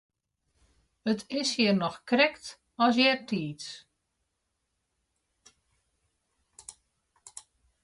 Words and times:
It 1.11 1.19
is 1.41 1.49
hjir 1.55 1.75
noch 1.81 1.97
krekt 2.09 2.45
as 2.85 2.95
eartiids. 3.05 3.67